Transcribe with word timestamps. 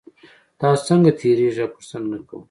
تاسو 0.59 0.81
څنګه 0.89 1.11
تیریږئ 1.19 1.61
او 1.63 1.73
پوښتنه 1.75 2.05
نه 2.11 2.17
کوئ 2.27 2.39